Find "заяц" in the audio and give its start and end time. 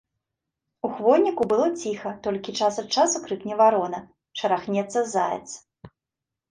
5.15-5.47